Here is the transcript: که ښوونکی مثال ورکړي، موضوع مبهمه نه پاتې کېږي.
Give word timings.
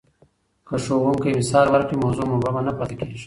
که 0.67 0.75
ښوونکی 0.83 1.31
مثال 1.39 1.67
ورکړي، 1.69 1.95
موضوع 2.03 2.25
مبهمه 2.33 2.61
نه 2.67 2.73
پاتې 2.77 2.95
کېږي. 2.99 3.17